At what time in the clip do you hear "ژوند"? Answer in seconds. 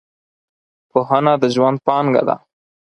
1.55-1.77